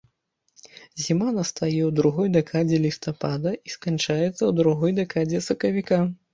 Зіма 1.07 1.27
настае 1.39 1.69
ў 1.73 1.91
другой 1.99 2.27
дэкадзе 2.39 2.81
лістапада 2.87 3.55
і 3.69 3.77
сканчаецца 3.77 4.29
ў 4.31 4.51
другой 4.65 4.99
дэкадзе 5.05 5.47
сакавіка. 5.53 6.05